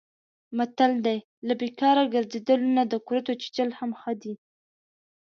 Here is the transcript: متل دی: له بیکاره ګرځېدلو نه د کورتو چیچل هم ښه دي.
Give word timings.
متل 0.57 0.91
دی: 1.05 1.17
له 1.47 1.53
بیکاره 1.61 2.03
ګرځېدلو 2.13 2.67
نه 2.77 2.83
د 2.91 2.93
کورتو 3.07 3.31
چیچل 3.41 3.69
هم 3.79 3.91
ښه 3.99 4.13
دي. 4.21 4.33